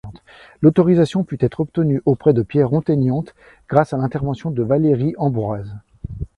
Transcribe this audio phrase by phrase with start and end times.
[0.63, 3.35] L'autorisation put être obtenue auprès de Pierre Onténiente
[3.69, 5.75] grâce à l'intervention de Valérie Ambroise.